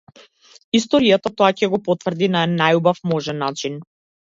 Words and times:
Историјата 0.79 1.31
тоа 1.41 1.51
ќе 1.59 1.69
го 1.75 1.79
потврди 1.89 2.31
на 2.39 2.43
најубав 2.55 3.05
можен 3.13 3.41
начин. 3.47 3.81